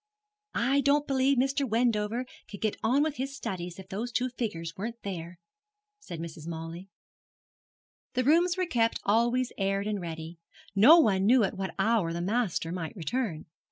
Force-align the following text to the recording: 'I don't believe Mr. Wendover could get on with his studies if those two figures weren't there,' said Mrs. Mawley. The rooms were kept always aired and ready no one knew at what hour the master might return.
'I 0.55 0.81
don't 0.81 1.05
believe 1.05 1.37
Mr. 1.37 1.63
Wendover 1.69 2.25
could 2.49 2.59
get 2.59 2.75
on 2.81 3.03
with 3.03 3.17
his 3.17 3.35
studies 3.37 3.77
if 3.77 3.89
those 3.89 4.11
two 4.11 4.29
figures 4.29 4.73
weren't 4.75 4.99
there,' 5.03 5.37
said 5.99 6.19
Mrs. 6.19 6.47
Mawley. 6.47 6.89
The 8.15 8.23
rooms 8.23 8.57
were 8.57 8.65
kept 8.65 8.99
always 9.03 9.51
aired 9.59 9.85
and 9.85 10.01
ready 10.01 10.39
no 10.73 10.97
one 10.97 11.27
knew 11.27 11.43
at 11.43 11.55
what 11.55 11.75
hour 11.77 12.13
the 12.13 12.19
master 12.21 12.71
might 12.71 12.95
return. 12.95 13.45